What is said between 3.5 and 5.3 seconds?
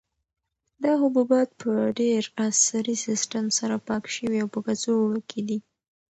سره پاک شوي او په کڅوړو